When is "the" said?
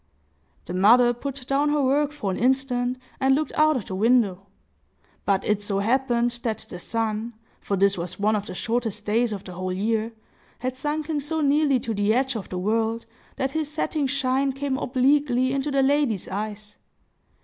0.65-0.73, 3.85-3.93, 6.69-6.79, 8.47-8.55, 9.43-9.53, 11.93-12.15, 12.49-12.57, 15.69-15.83